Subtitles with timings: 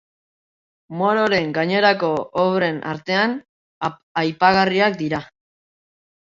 [1.01, 2.09] Mororen gainerako
[2.45, 3.37] obren artean,
[4.23, 5.23] aipagarriak dira.